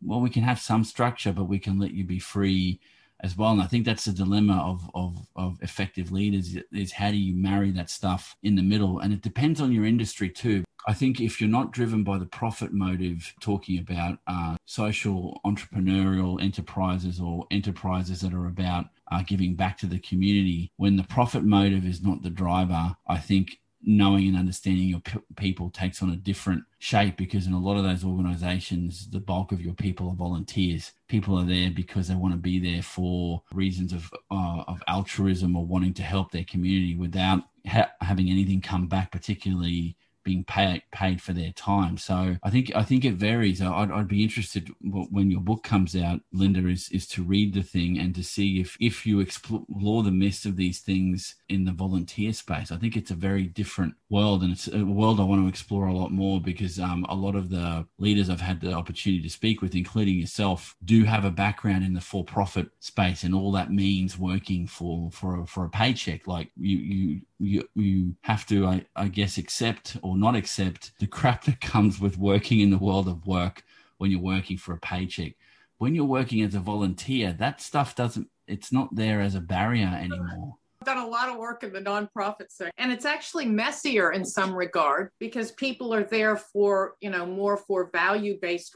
[0.00, 2.78] well we can have some structure but we can let you be free
[3.24, 3.52] as well.
[3.52, 7.34] And I think that's the dilemma of, of, of effective leaders is how do you
[7.34, 8.98] marry that stuff in the middle?
[8.98, 10.62] And it depends on your industry too.
[10.86, 16.42] I think if you're not driven by the profit motive, talking about uh, social entrepreneurial
[16.42, 21.44] enterprises or enterprises that are about uh, giving back to the community, when the profit
[21.44, 26.10] motive is not the driver, I think knowing and understanding your p- people takes on
[26.10, 30.08] a different shape because in a lot of those organizations the bulk of your people
[30.08, 30.92] are volunteers.
[31.08, 35.56] People are there because they want to be there for reasons of uh, of altruism
[35.56, 40.82] or wanting to help their community without ha- having anything come back particularly being paid
[40.92, 41.96] paid for their time.
[41.98, 43.60] So I think I think it varies.
[43.62, 47.62] I'd, I'd be interested when your book comes out, Linda, is is to read the
[47.62, 51.72] thing and to see if if you explore the myths of these things in the
[51.72, 52.72] volunteer space.
[52.72, 55.86] I think it's a very different world, and it's a world I want to explore
[55.86, 59.30] a lot more because um, a lot of the leaders I've had the opportunity to
[59.30, 63.70] speak with, including yourself, do have a background in the for-profit space, and all that
[63.70, 66.26] means working for for a, for a paycheck.
[66.26, 71.06] Like you you you you have to, I, I guess, accept or not accept the
[71.06, 73.62] crap that comes with working in the world of work
[73.98, 75.34] when you're working for a paycheck.
[75.78, 78.28] When you're working as a volunteer, that stuff doesn't.
[78.46, 82.50] It's not there as a barrier anymore done a lot of work in the nonprofit
[82.50, 87.26] sector and it's actually messier in some regard because people are there for you know
[87.26, 88.74] more for value based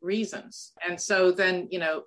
[0.00, 2.02] reasons and so then you know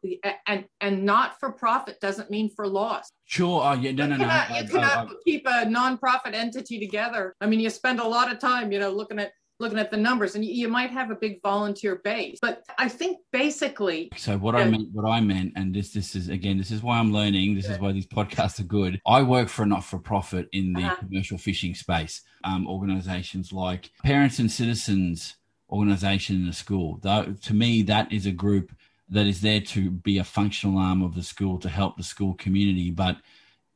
[0.48, 3.64] and and not for profit doesn't mean for loss Sure.
[3.64, 3.92] Uh, yeah.
[3.94, 4.24] No, no, no.
[4.26, 7.34] You cannot, you cannot keep a nonprofit entity together.
[7.42, 9.32] I mean, you spend a lot of time, you know, looking at
[9.64, 13.18] looking at the numbers and you might have a big volunteer base but i think
[13.32, 16.84] basically so what i meant what i meant and this this is again this is
[16.84, 19.02] why i'm learning this is why these podcasts are good.
[19.06, 20.96] I work for a not-for-profit in the uh-huh.
[20.96, 22.22] commercial fishing space.
[22.44, 25.36] Um, organizations like parents and citizens
[25.70, 27.00] organization in the school.
[27.02, 28.72] Though, to me that is a group
[29.10, 32.34] that is there to be a functional arm of the school to help the school
[32.36, 33.18] community but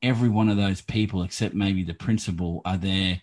[0.02, 3.22] every one of those people except maybe the principal are there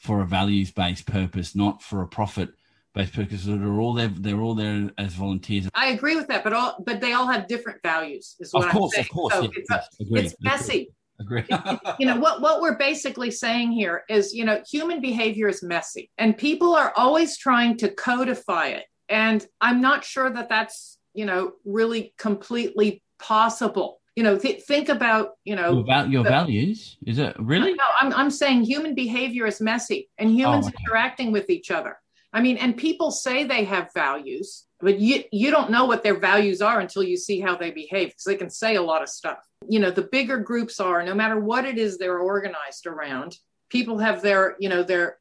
[0.00, 2.50] for a values based purpose, not for a profit
[2.94, 3.44] based purpose.
[3.44, 4.08] They're all there.
[4.08, 5.68] They're all there as volunteers.
[5.74, 8.34] I agree with that, but all but they all have different values.
[8.40, 9.04] Is what of course, I'm saying.
[9.04, 10.92] of course, so yeah, it's, yes, a, it's messy.
[11.20, 11.44] Agree.
[11.98, 16.10] you know what what we're basically saying here is you know human behavior is messy
[16.16, 21.26] and people are always trying to codify it and i'm not sure that that's you
[21.26, 26.28] know really completely possible you know th- think about you know your, val- your the,
[26.28, 26.98] values?
[27.06, 27.72] Is it really?
[27.72, 30.76] No I'm, I'm saying human behavior is messy and humans oh, okay.
[30.84, 31.96] interacting with each other.
[32.30, 36.20] I mean and people say they have values but you you don't know what their
[36.20, 39.08] values are until you see how they behave because they can say a lot of
[39.08, 39.38] stuff.
[39.66, 43.38] You know the bigger groups are no matter what it is they're organized around
[43.70, 45.16] people have their you know their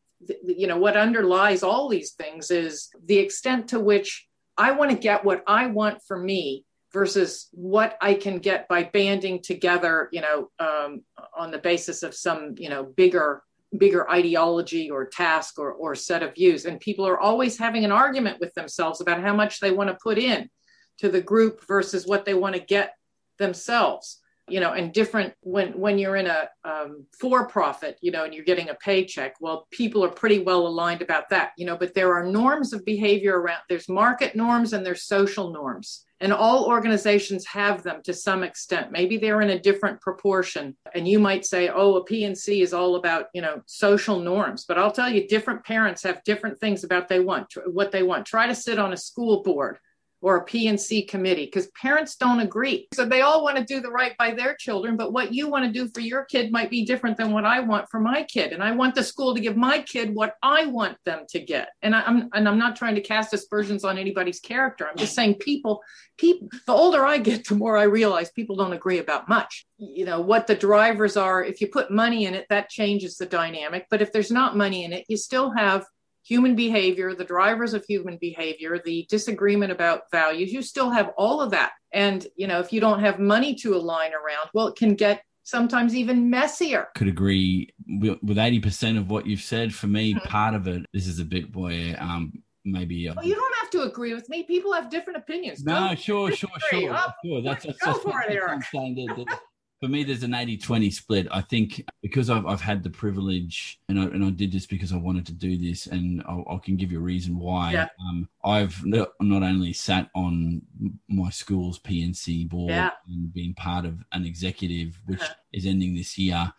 [0.46, 4.98] you know what underlies all these things is the extent to which i want to
[4.98, 10.22] get what i want for me versus what I can get by banding together, you
[10.22, 11.04] know, um,
[11.38, 13.44] on the basis of some, you know, bigger
[13.78, 16.66] bigger ideology or task or, or set of views.
[16.66, 19.98] And people are always having an argument with themselves about how much they want to
[20.02, 20.50] put in
[20.98, 22.94] to the group versus what they want to get
[23.38, 28.26] themselves you know and different when when you're in a um, for profit you know
[28.26, 31.78] and you're getting a paycheck well people are pretty well aligned about that you know
[31.78, 36.34] but there are norms of behavior around there's market norms and there's social norms and
[36.34, 38.92] all organizations have them to some extent.
[38.92, 40.76] Maybe they're in a different proportion.
[40.94, 44.66] And you might say oh a pnc is all about you know social norms.
[44.68, 48.26] But i'll tell you different parents have different things about they want what they want.
[48.26, 49.80] Try to sit on a school board
[50.22, 52.88] or a PNC committee because parents don't agree.
[52.94, 55.66] So they all want to do the right by their children, but what you want
[55.66, 58.52] to do for your kid might be different than what I want for my kid.
[58.52, 61.70] And I want the school to give my kid what I want them to get.
[61.82, 64.88] And I'm and I'm not trying to cast aspersions on anybody's character.
[64.88, 65.82] I'm just saying people
[66.18, 69.66] people the older I get, the more I realize people don't agree about much.
[69.78, 73.26] You know, what the drivers are, if you put money in it, that changes the
[73.26, 73.86] dynamic.
[73.90, 75.86] But if there's not money in it, you still have
[76.30, 81.42] human behavior, the drivers of human behavior, the disagreement about values, you still have all
[81.42, 81.72] of that.
[81.92, 85.24] And, you know, if you don't have money to align around, well, it can get
[85.44, 86.88] sometimes even messier.
[86.94, 89.74] Could agree with 80% of what you've said.
[89.74, 90.28] For me, mm-hmm.
[90.28, 92.32] part of it, this is a bit where um,
[92.64, 93.10] maybe.
[93.10, 94.44] Uh, well, you don't have to agree with me.
[94.44, 95.64] People have different opinions.
[95.64, 97.42] No, sure, sure, sure, oh, sure.
[97.42, 98.62] That's, that's, that's, for it, Eric.
[98.72, 99.40] That,
[99.80, 101.28] for me, there's an 80 20 split.
[101.32, 104.92] I think because I've, I've had the privilege and I, and I did this because
[104.92, 107.74] I wanted to do this, and I, I can give you a reason why.
[107.74, 107.88] Yeah.
[108.10, 110.62] Um, I've not, not only sat on
[111.08, 112.92] my school's PNC board yeah.
[113.08, 115.34] and been part of an executive, which uh-huh.
[115.54, 116.52] is ending this year.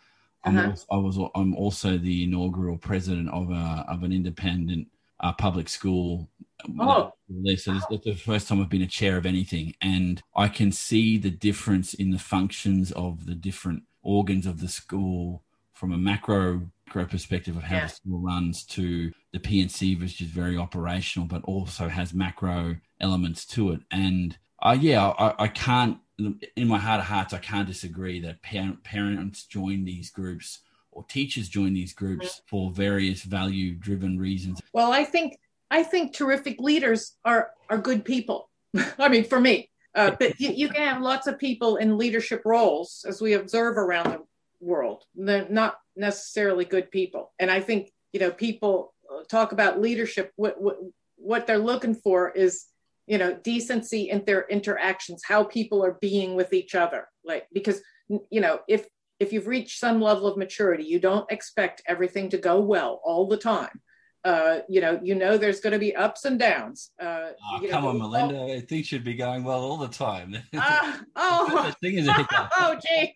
[0.44, 0.70] I'm, uh-huh.
[0.70, 4.88] also, I was, I'm also the inaugural president of, a, of an independent
[5.20, 6.28] uh, public school.
[6.78, 7.12] Oh.
[7.28, 10.72] So this, is the first time I've been a chair of anything, and I can
[10.72, 15.98] see the difference in the functions of the different organs of the school from a
[15.98, 17.86] macro perspective of how yeah.
[17.86, 23.46] the school runs to the PNC, which is very operational, but also has macro elements
[23.46, 23.80] to it.
[23.90, 28.42] And uh, yeah, I, I can't, in my heart of hearts, I can't disagree that
[28.42, 30.60] parent, parents join these groups
[30.92, 34.60] or teachers join these groups for various value driven reasons?
[34.72, 35.38] Well, I think
[35.70, 38.50] I think terrific leaders are are good people.
[38.98, 42.42] I mean, for me, uh, but you, you, can have lots of people in leadership
[42.44, 44.22] roles, as we observe around the
[44.60, 45.04] world.
[45.14, 50.32] They're not necessarily good people, and I think you know people uh, talk about leadership.
[50.36, 50.78] What what,
[51.16, 52.66] what they're looking for is
[53.06, 57.80] you know decency in their interactions, how people are being with each other, like because
[58.08, 58.86] you know if
[59.20, 63.28] if you've reached some level of maturity, you don't expect everything to go well all
[63.28, 63.80] the time.
[64.22, 66.90] Uh, you know, you know, there's going to be ups and downs.
[67.00, 68.36] Uh, oh, come know, on, Melinda.
[68.36, 70.36] Oh, things should be going well all the time.
[70.54, 72.50] Uh, oh, thing is a hiccup.
[72.58, 73.14] oh, gee,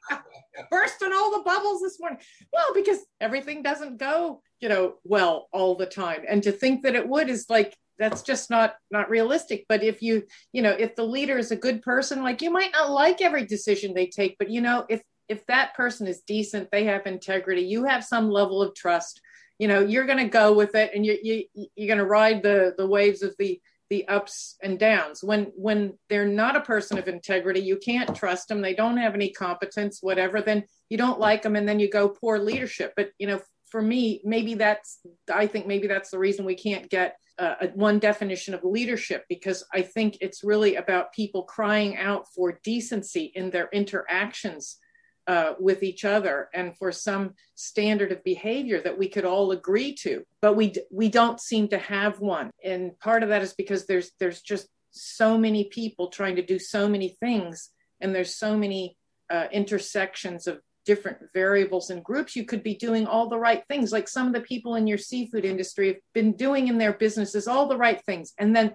[0.70, 2.20] bursting all the bubbles this morning.
[2.52, 6.94] Well, because everything doesn't go, you know, well all the time, and to think that
[6.94, 10.96] it would is like that's just not not realistic but if you you know if
[10.96, 14.35] the leader is a good person like you might not like every decision they take
[14.37, 18.31] but you know if if that person is decent, they have integrity, you have some
[18.31, 19.20] level of trust,
[19.58, 22.42] you know, you're going to go with it and you, you, you're going to ride
[22.42, 23.60] the, the waves of the,
[23.90, 25.22] the ups and downs.
[25.22, 28.60] When, when they're not a person of integrity, you can't trust them.
[28.60, 31.56] They don't have any competence, whatever, then you don't like them.
[31.56, 32.92] And then you go poor leadership.
[32.96, 34.98] But, you know, for me, maybe that's,
[35.33, 39.64] I think maybe that's the reason we can't get uh, one definition of leadership because
[39.72, 44.79] I think it's really about people crying out for decency in their interactions
[45.27, 49.94] uh, with each other and for some standard of behavior that we could all agree
[49.94, 50.25] to.
[50.40, 52.50] But we we don't seem to have one.
[52.62, 56.58] And part of that is because there's there's just so many people trying to do
[56.58, 57.70] so many things
[58.00, 58.96] and there's so many
[59.31, 63.90] uh, intersections of different variables and groups you could be doing all the right things.
[63.90, 67.48] Like some of the people in your seafood industry have been doing in their businesses
[67.48, 68.75] all the right things and then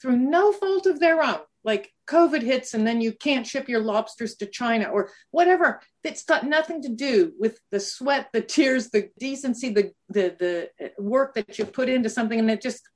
[0.00, 3.80] through no fault of their own like COVID hits and then you can't ship your
[3.80, 5.80] lobsters to China or whatever.
[6.04, 10.86] It's got nothing to do with the sweat, the tears, the decency, the the the
[10.86, 12.88] uh, work that you put into something, and it just,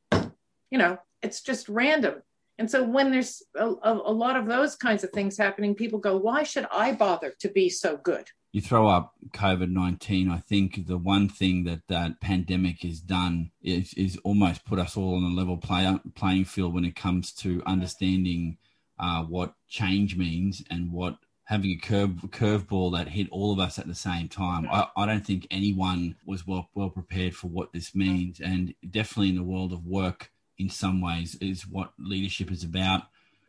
[0.71, 2.23] you know, it's just random.
[2.59, 5.99] And so when there's a, a, a lot of those kinds of things happening, people
[5.99, 10.38] go, "Why should I bother to be so good?" You throw up COVID 19, I
[10.38, 15.16] think the one thing that that pandemic has done is, is almost put us all
[15.16, 18.59] on a level play, playing field when it comes to understanding
[18.98, 23.78] uh, what change means and what having a curve curveball that hit all of us
[23.78, 24.68] at the same time.
[24.70, 29.30] I, I don't think anyone was well well prepared for what this means, and definitely
[29.30, 33.03] in the world of work, in some ways, is what leadership is about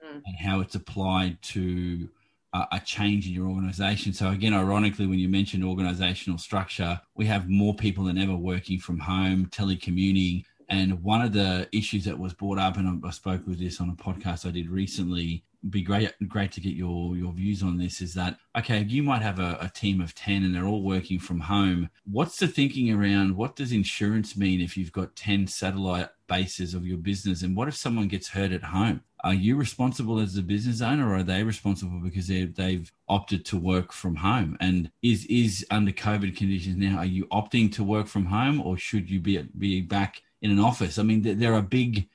[0.04, 0.22] mm.
[0.26, 2.10] and how it's applied to
[2.54, 4.14] a change in your organization.
[4.14, 8.80] So again, ironically, when you mentioned organizational structure, we have more people than ever working
[8.80, 10.46] from home, telecommuting.
[10.70, 13.90] And one of the issues that was brought up, and I spoke with this on
[13.90, 18.02] a podcast I did recently, be great great to get your your views on this
[18.02, 21.18] is that okay you might have a, a, team of 10 and they're all working
[21.18, 26.10] from home what's the thinking around what does insurance mean if you've got 10 satellite
[26.34, 27.44] bases of your business?
[27.44, 29.02] And what if someone gets hurt at home?
[29.24, 33.58] Are you responsible as a business owner or are they responsible because they've opted to
[33.58, 34.58] work from home?
[34.60, 38.78] And is is under covid conditions now are you opting to work from home or
[38.78, 40.98] should you be be back in an office?
[40.98, 42.10] I mean there are big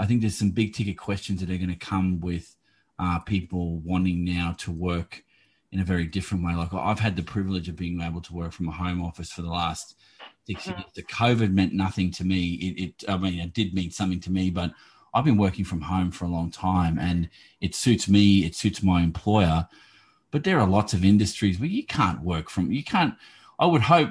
[0.00, 2.46] i think there's some big ticket questions that are going to come with
[3.04, 5.24] uh, people wanting now to work
[5.72, 6.54] in a very different way.
[6.54, 9.42] Like i've had the privilege of being able to work from a home office for
[9.42, 9.86] the last
[10.94, 14.30] the covid meant nothing to me it, it i mean it did mean something to
[14.30, 14.72] me but
[15.14, 17.28] I've been working from home for a long time and
[17.60, 19.66] it suits me, it suits my employer.
[20.30, 23.14] But there are lots of industries where you can't work from, you can't,
[23.58, 24.10] I would hope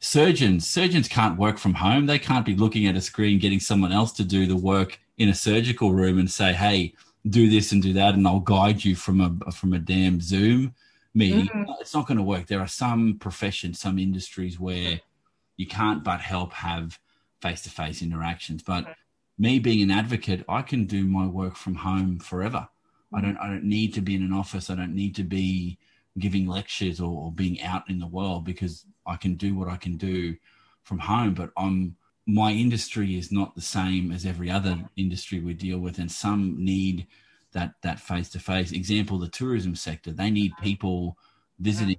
[0.00, 2.06] surgeons, surgeons can't work from home.
[2.06, 5.28] They can't be looking at a screen, getting someone else to do the work in
[5.28, 6.94] a surgical room and say, hey,
[7.28, 10.74] do this and do that, and I'll guide you from a from a damn Zoom
[11.14, 11.46] meeting.
[11.46, 11.72] Mm-hmm.
[11.80, 12.46] It's not going to work.
[12.46, 15.00] There are some professions, some industries where
[15.58, 16.98] you can't but help have
[17.42, 18.62] face to face interactions.
[18.62, 18.86] But
[19.36, 22.68] me being an advocate, I can do my work from home forever.
[23.12, 23.26] I mm-hmm.
[23.26, 24.70] don't I don't need to be in an office.
[24.70, 25.78] I don't need to be
[26.18, 29.76] giving lectures or, or, being out in the world because I can do what I
[29.76, 30.34] can do
[30.82, 31.34] from home.
[31.34, 31.96] But I'm
[32.26, 34.86] my industry is not the same as every other mm-hmm.
[34.96, 37.06] industry we deal with, and some need
[37.52, 38.72] that that face to face.
[38.72, 40.12] Example: the tourism sector.
[40.12, 40.64] They need mm-hmm.
[40.64, 41.18] people
[41.58, 41.98] visiting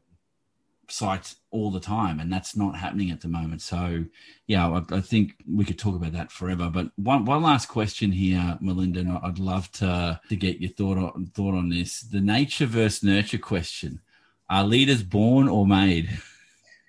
[0.91, 3.61] sites all the time, and that's not happening at the moment.
[3.61, 4.05] So,
[4.47, 6.69] yeah, I, I, think we could talk about that forever.
[6.69, 10.97] But one one last question here, Melinda, and I'd love to to get your thought
[10.97, 14.01] on thought on this: the nature versus nurture question.
[14.49, 16.09] Are leaders born or made?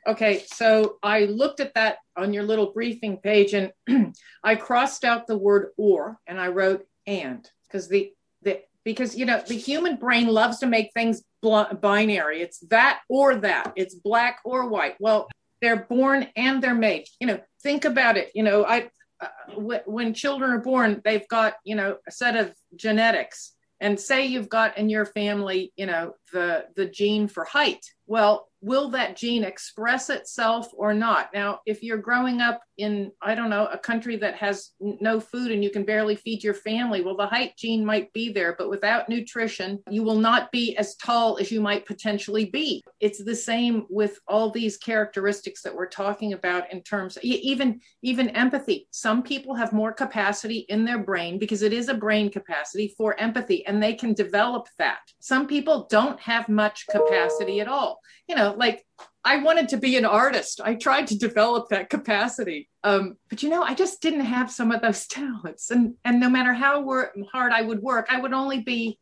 [0.07, 3.73] Okay, so I looked at that on your little briefing page, and
[4.45, 9.27] I crossed out the word "or" and I wrote "and" because the the because you
[9.27, 12.43] know the human brain loves to make things binary.
[12.43, 13.72] It's that or that.
[13.76, 14.97] It's black or white.
[15.01, 15.28] Well
[15.61, 17.07] they're born and they're made.
[17.18, 18.30] You know think about it.
[18.34, 22.36] You know i uh, w- when children are born they've got you know a set
[22.36, 23.53] of genetics.
[23.82, 28.51] And say you've got in your family you know the the gene for height well
[28.62, 31.31] will that gene express itself or not?
[31.33, 35.51] Now, if you're growing up in, I don't know, a country that has no food
[35.51, 38.68] and you can barely feed your family, well, the height gene might be there, but
[38.68, 42.83] without nutrition, you will not be as tall as you might potentially be.
[43.01, 47.81] It's the same with all these characteristics that we're talking about in terms of even
[48.03, 48.89] even empathy.
[48.91, 53.18] Some people have more capacity in their brain because it is a brain capacity for
[53.18, 54.99] empathy and they can develop that.
[55.20, 58.01] Some people don't have much capacity at all.
[58.29, 58.85] You know, like
[59.25, 60.61] I wanted to be an artist.
[60.62, 62.68] I tried to develop that capacity.
[62.85, 65.71] Um, but you know, I just didn't have some of those talents.
[65.71, 68.99] And and no matter how wor- hard I would work, I would only be,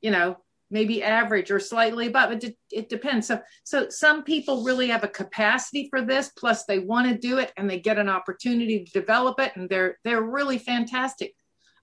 [0.00, 0.38] you know,
[0.70, 2.32] maybe average or slightly above.
[2.32, 3.26] It, it depends.
[3.26, 7.38] So so some people really have a capacity for this, plus they want to do
[7.38, 11.34] it and they get an opportunity to develop it, and they're they're really fantastic.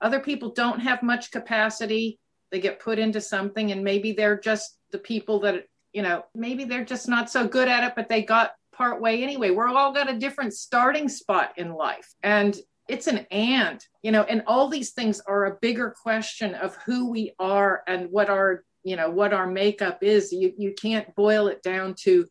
[0.02, 2.20] Other people don't have much capacity.
[2.52, 6.66] They get put into something, and maybe they're just the people that you know, maybe
[6.66, 9.50] they're just not so good at it, but they got part way anyway.
[9.50, 12.14] We're all got a different starting spot in life.
[12.22, 12.56] And
[12.88, 17.10] it's an and, you know, and all these things are a bigger question of who
[17.10, 20.32] we are and what our, you know, what our makeup is.
[20.32, 22.28] You you can't boil it down to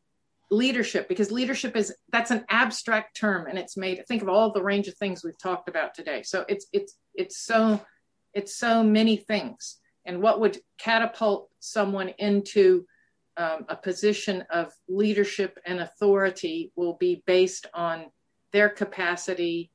[0.51, 4.63] leadership because leadership is that's an abstract term and it's made think of all the
[4.63, 7.85] range of things we've talked about today so it's it's it's so
[8.33, 12.85] it's so many things and what would catapult someone into
[13.37, 18.07] um, a position of leadership and authority will be based on
[18.53, 19.71] their capacity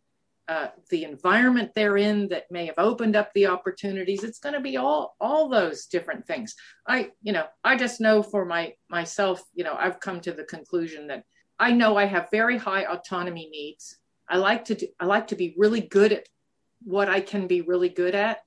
[0.48, 4.24] uh, the environment they're in that may have opened up the opportunities.
[4.24, 6.56] It's going to be all all those different things.
[6.86, 10.44] I you know i just know for my myself you know i've come to the
[10.44, 11.24] conclusion that
[11.58, 13.98] i know i have very high autonomy needs.
[14.28, 16.28] I like to do i like to be really good at
[16.84, 18.40] what i can be really good at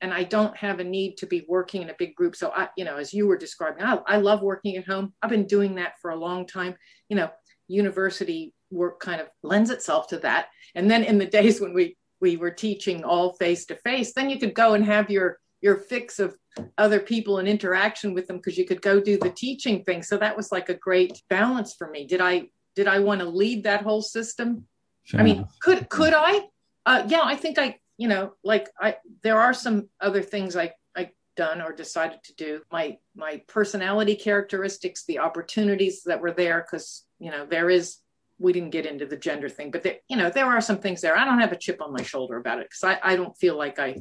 [0.00, 2.68] and i don't have a need to be working in a big group so i
[2.76, 5.74] you know as you were describing i, I love working at home i've been doing
[5.76, 6.74] that for a long time
[7.08, 7.30] you know
[7.68, 10.46] university work kind of lends itself to that.
[10.74, 14.28] And then in the days when we we were teaching all face to face, then
[14.28, 16.36] you could go and have your your fix of
[16.76, 20.02] other people and interaction with them because you could go do the teaching thing.
[20.02, 22.06] So that was like a great balance for me.
[22.06, 24.66] Did I did I want to lead that whole system?
[25.04, 25.20] Sure.
[25.20, 26.40] I mean, could could I?
[26.86, 30.72] Uh, yeah, I think I you know like I there are some other things I
[30.96, 32.62] I done or decided to do.
[32.72, 37.98] My my personality characteristics, the opportunities that were there because you know there is
[38.38, 41.00] we didn't get into the gender thing, but there, you know, there are some things
[41.00, 41.16] there.
[41.16, 43.58] I don't have a chip on my shoulder about it because I, I don't feel
[43.58, 43.96] like I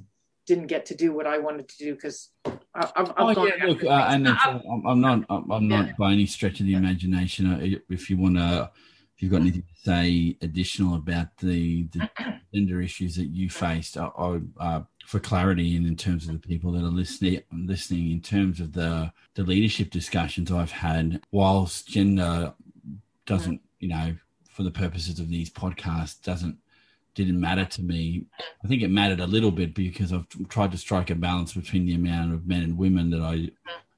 [0.45, 3.83] didn't get to do what I wanted to do because I've, I've oh, yeah, look,
[3.83, 5.93] uh, and I'm, I'm, not, I'm, I'm not yeah.
[5.97, 7.51] by any stretch of the imagination.
[7.51, 8.71] Uh, if you want to,
[9.17, 12.07] if you've got anything to say additional about the, the
[12.53, 16.83] gender issues that you faced, uh, for clarity and in terms of the people that
[16.83, 22.53] are listening, listening in terms of the the leadership discussions I've had, whilst gender
[23.25, 24.15] doesn't, you know,
[24.51, 26.57] for the purposes of these podcasts doesn't
[27.15, 28.25] didn't matter to me.
[28.63, 31.87] I think it mattered a little bit because I've tried to strike a balance between
[31.87, 33.49] the amount of men and women that I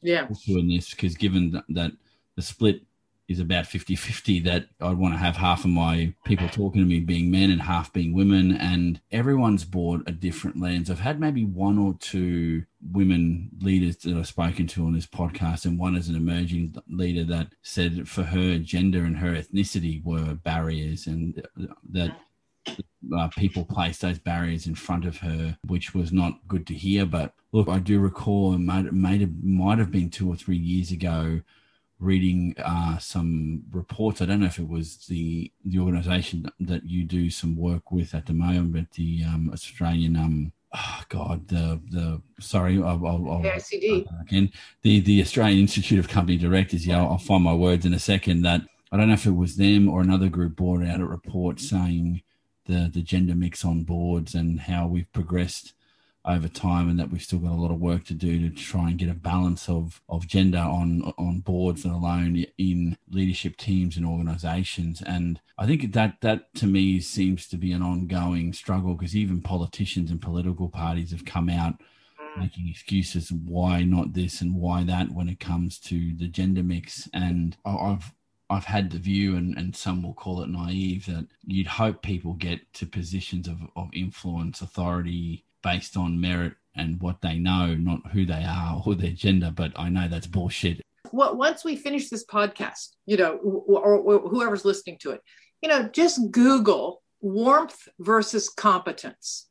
[0.02, 1.92] yeah doing this because given that
[2.38, 2.84] the split
[3.30, 6.88] is about 50 50 that I'd want to have half of my people talking to
[6.88, 8.52] me being men and half being women.
[8.52, 10.90] And everyone's brought a different lens.
[10.90, 15.66] I've had maybe one or two women leaders that I've spoken to on this podcast,
[15.66, 20.34] and one is an emerging leader that said for her, gender and her ethnicity were
[20.34, 21.46] barriers, and
[21.92, 22.18] that.
[23.16, 27.04] Uh, people placed those barriers in front of her, which was not good to hear.
[27.06, 30.92] But look, I do recall, and might, might might have been two or three years
[30.92, 31.42] ago,
[32.00, 34.22] reading uh, some reports.
[34.22, 38.16] I don't know if it was the the organisation that you do some work with
[38.16, 43.32] at the moment, but the um, Australian um, oh God, the the sorry, I'll, I'll,
[43.32, 43.42] I'll
[44.22, 46.88] again the the Australian Institute of Company Directors.
[46.88, 48.44] Yeah, I'll, I'll find my words in a second.
[48.44, 51.60] That I don't know if it was them or another group brought out a report
[51.60, 52.22] saying
[52.66, 55.74] the the gender mix on boards and how we've progressed
[56.26, 58.90] over time and that we've still got a lot of work to do to try
[58.90, 63.98] and get a balance of of gender on on boards and alone in leadership teams
[63.98, 65.02] and organizations.
[65.02, 69.42] And i think that that to me seems to be an ongoing struggle because even
[69.42, 71.82] politicians and political parties have come out
[72.38, 77.10] making excuses why not this and why that when it comes to the gender mix.
[77.14, 78.14] And i've
[78.52, 82.34] I've had the view, and, and some will call it naive, that you'd hope people
[82.34, 88.12] get to positions of, of influence, authority, based on merit and what they know, not
[88.12, 89.52] who they are or their gender.
[89.54, 90.82] But I know that's bullshit.
[91.12, 95.22] Well, once we finish this podcast, you know, or, or whoever's listening to it,
[95.62, 99.50] you know, just Google warmth versus competence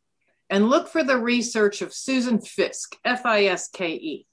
[0.49, 4.27] and look for the research of Susan Fiske, F I S K E.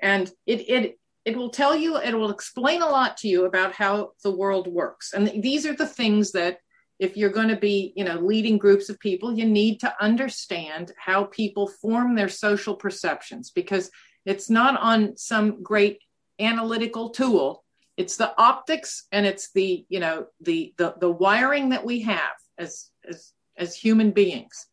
[0.00, 3.72] And it, it, it will tell you, it will explain a lot to you about
[3.72, 5.12] how the world works.
[5.12, 6.58] And these are the things that
[6.98, 10.92] if you're going to be you know leading groups of people you need to understand
[10.98, 13.90] how people form their social perceptions because
[14.24, 16.00] it's not on some great
[16.38, 17.64] analytical tool.
[17.96, 22.36] It's the optics and it's the you know the the, the wiring that we have
[22.58, 24.66] as as as human beings.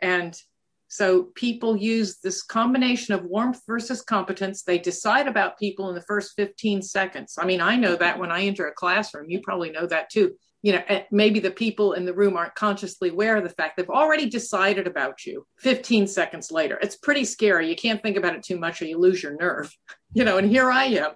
[0.00, 0.36] And
[0.88, 4.62] so people use this combination of warmth versus competence.
[4.62, 7.36] They decide about people in the first 15 seconds.
[7.38, 10.34] I mean i know that when i enter a classroom you probably know that too
[10.64, 13.76] you know, eh, maybe the people in the room aren't consciously aware of the fact
[13.76, 16.78] they've already decided about you 15 seconds later.
[16.80, 17.68] It's pretty scary.
[17.68, 19.70] You can't think about it too much or you lose your nerve,
[20.14, 21.10] you know, and here I am.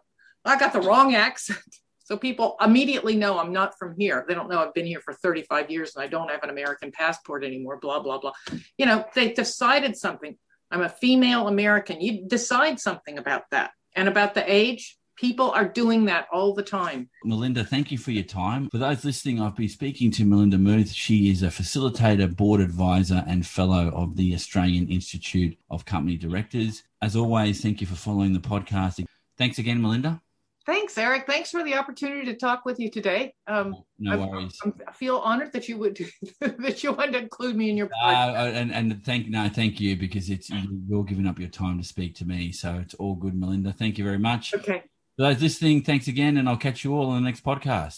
[0.45, 1.59] I got the wrong accent.
[2.05, 4.25] So people immediately know I'm not from here.
[4.27, 6.91] They don't know I've been here for 35 years and I don't have an American
[6.91, 8.33] passport anymore, blah, blah, blah.
[8.79, 10.35] You know, they decided something.
[10.71, 12.01] I'm a female American.
[12.01, 13.73] You decide something about that.
[13.95, 17.11] And about the age, People are doing that all the time.
[17.25, 18.69] Melinda, thank you for your time.
[18.71, 20.93] For those listening, I've been speaking to Melinda Muth.
[20.93, 26.85] She is a facilitator, board advisor, and fellow of the Australian Institute of Company Directors.
[27.03, 29.05] As always, thank you for following the podcast.
[29.37, 30.21] Thanks again, Melinda.
[30.69, 31.27] Thanks, Eric.
[31.27, 33.33] Thanks for the opportunity to talk with you today.
[33.47, 34.59] Um, no worries.
[34.63, 35.99] I, I feel honored that you would
[36.41, 38.35] that you wanted to include me in your podcast.
[38.35, 40.51] Uh, and and thank no, thank you because it's
[40.87, 43.73] you're giving up your time to speak to me, so it's all good, Melinda.
[43.73, 44.53] Thank you very much.
[44.55, 44.85] Okay.
[45.19, 47.97] For uh, those listening, thanks again, and I'll catch you all on the next podcast.